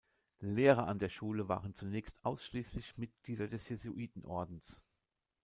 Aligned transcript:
Lehrer 0.39 0.87
an 0.87 0.97
der 0.97 1.09
Schule 1.09 1.47
waren 1.47 1.75
zunächst 1.75 2.17
ausschließlich 2.25 2.97
Mitglieder 2.97 3.47
des 3.47 3.69
Jesuitenordens. 3.69 4.81